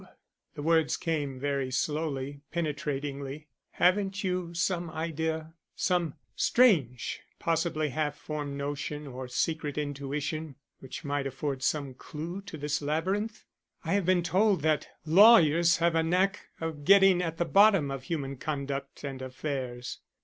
[0.55, 3.49] The words came very slowly, penetratingly.
[3.73, 11.27] "Haven't you some idea some strange, possibly half formed notion or secret intuition which might
[11.27, 13.43] afford some clew to this labyrinth?
[13.85, 18.01] I have been told that lawyers have a knack of getting at the bottom of
[18.05, 19.99] human conduct and affairs.